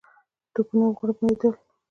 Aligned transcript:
توپونه 0.53 0.83
وغړومبېدل. 0.87 1.53